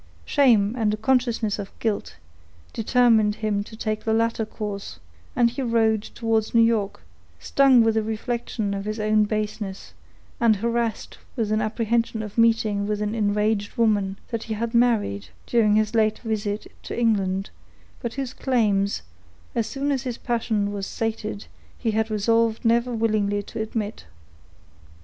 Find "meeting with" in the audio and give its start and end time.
12.35-12.99